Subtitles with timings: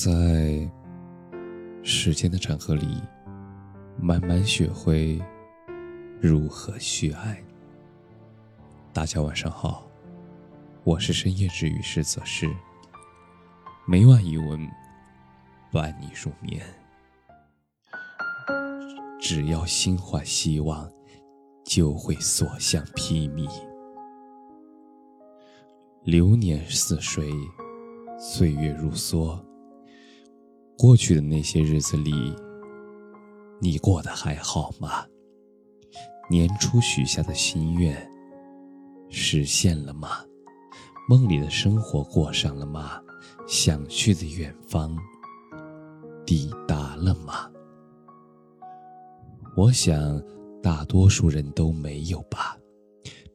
[0.00, 0.70] 在
[1.82, 3.02] 时间的长河里，
[4.00, 5.20] 慢慢学会
[6.20, 7.42] 如何去爱。
[8.92, 9.90] 大家晚上好，
[10.84, 12.48] 我是深夜治愈师泽师，
[13.88, 14.70] 每晚一文
[15.72, 16.64] 伴你入眠。
[19.18, 20.88] 只要心怀希望，
[21.64, 23.50] 就会所向披靡。
[26.04, 27.32] 流年似水，
[28.16, 29.36] 岁月如梭。
[30.78, 32.32] 过去的那些日子里，
[33.60, 35.04] 你过得还好吗？
[36.30, 38.08] 年初许下的心愿
[39.10, 40.10] 实现了吗？
[41.08, 43.02] 梦里的生活过上了吗？
[43.48, 44.96] 想去的远方
[46.24, 47.50] 抵达了吗？
[49.56, 50.22] 我想，
[50.62, 52.56] 大多数人都没有吧。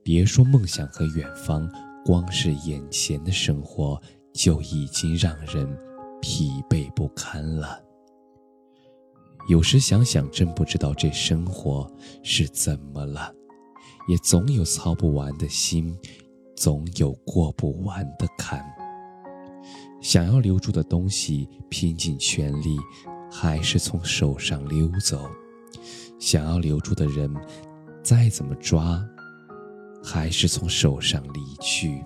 [0.02, 1.70] 别说梦想和远方，
[2.06, 4.02] 光是眼前的生活
[4.34, 5.68] 就已经让人
[6.24, 7.84] 疲惫不堪了。
[9.50, 11.86] 有时想想，真不知道这生活
[12.24, 13.30] 是怎么了。
[14.08, 15.94] 也总有操不完的心，
[16.56, 18.64] 总有过不完的坎。
[20.02, 22.78] 想要留住的东西，拼尽全力，
[23.30, 25.30] 还是从手上溜走。
[26.20, 27.30] 想要留住的人，
[28.02, 29.06] 再怎么抓，
[30.02, 32.02] 还是从手上离去。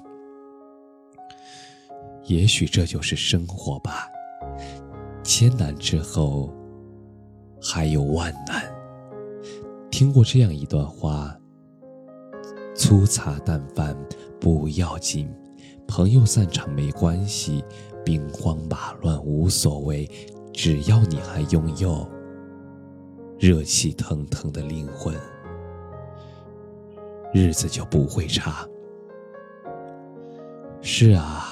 [2.25, 4.05] 也许这就是生活吧。
[5.27, 6.49] 千难之后，
[7.61, 8.63] 还有万难。
[9.91, 11.37] 听过这样一段话：
[12.73, 13.93] 粗茶淡饭
[14.39, 15.29] 不要紧，
[15.85, 17.61] 朋友散场没关系，
[18.05, 20.09] 兵荒马乱无所谓，
[20.53, 22.09] 只要你还拥有。
[23.37, 25.13] 热气腾腾的灵魂，
[27.33, 28.65] 日子就不会差。
[30.81, 31.46] 是啊，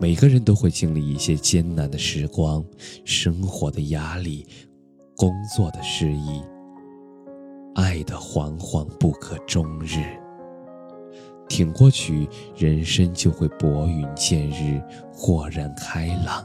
[0.00, 2.64] 每个人都会经历一些艰难的时光，
[3.04, 4.46] 生活的压力，
[5.16, 6.42] 工作的失意，
[7.74, 10.04] 爱的惶惶不可终日。
[11.48, 14.82] 挺过去，人生就会拨云见日，
[15.12, 16.44] 豁然开朗；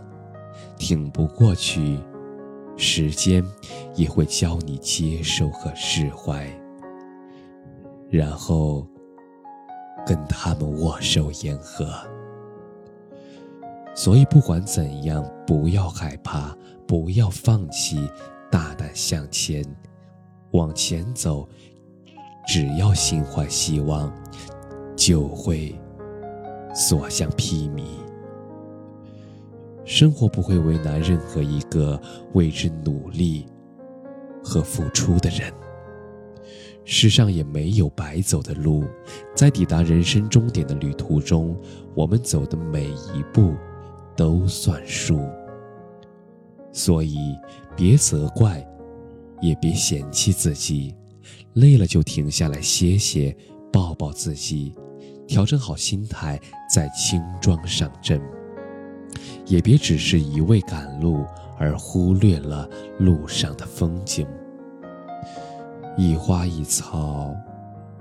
[0.78, 2.00] 挺不过去。
[2.78, 3.44] 时间
[3.96, 6.48] 也会教你接受和释怀，
[8.10, 8.88] 然后
[10.06, 11.92] 跟他们握手言和。
[14.00, 16.56] 所以不管怎样，不要害怕，
[16.88, 18.10] 不要放弃，
[18.50, 19.62] 大胆向前，
[20.52, 21.46] 往前走。
[22.48, 24.10] 只要心怀希望，
[24.96, 25.78] 就会
[26.74, 27.84] 所向披靡。
[29.84, 33.46] 生活不会为难任何一个为之努力
[34.42, 35.52] 和付出的人。
[36.86, 38.86] 世上也没有白走的路，
[39.36, 41.54] 在抵达人生终点的旅途中，
[41.94, 43.54] 我们走的每一步
[44.20, 45.22] 都算数。
[46.74, 47.38] 所以，
[47.74, 48.62] 别责怪，
[49.40, 50.94] 也别嫌弃自己，
[51.54, 53.34] 累了就停下来歇歇，
[53.72, 54.76] 抱抱自己，
[55.26, 56.38] 调整好心态，
[56.70, 58.22] 再轻装上阵。
[59.46, 61.26] 也别只是一味赶路，
[61.58, 64.28] 而忽略了路上的风景。
[65.98, 67.34] 一花一草，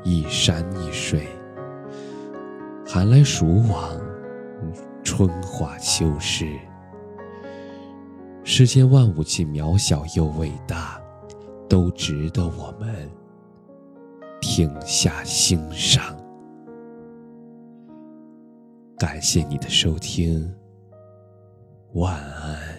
[0.02, 1.28] 一山一水，
[2.84, 3.96] 寒来暑往，
[5.18, 6.56] 春华秋实。
[8.44, 11.02] 世间万物既渺小又伟大，
[11.68, 13.10] 都值得我们
[14.40, 16.16] 停下欣赏。
[18.96, 20.54] 感谢你的收听。
[21.94, 22.77] 晚安。